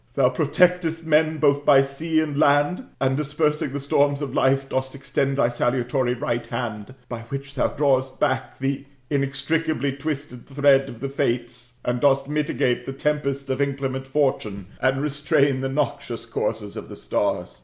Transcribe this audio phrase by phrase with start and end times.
[0.15, 4.95] Thou protectest men both by sea and land, and dispersing the storms of life, dost
[4.95, 11.01] extend thy salutary right hand, by which thou drawest back the inextricably twisted thread of
[11.01, 16.75] the Fates, and dost mitigate the tempests of inclement Fortune, and restrain the noxious courses
[16.75, 17.59] of the stars.